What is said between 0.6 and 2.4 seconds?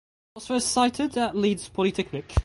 sited at Leeds Polytechnic.